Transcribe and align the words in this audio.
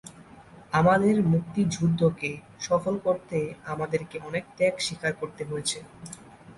আমাদের 0.73 1.15
মুক্তিযুদ্ধকে 1.31 2.31
সফল 2.59 2.95
করতে 2.97 3.37
আমাদেরকে 3.65 4.17
অনেক 4.19 4.43
ত্যাগ 4.57 4.75
স্বীকার 4.79 5.11
করতে 5.21 5.41
হয়েছে। 5.45 5.77